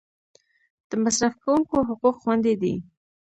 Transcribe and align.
د 0.89 0.91
مصرف 1.03 1.33
کونکو 1.43 1.75
حقوق 1.87 2.15
خوندي 2.23 2.53
دي؟ 2.61 2.73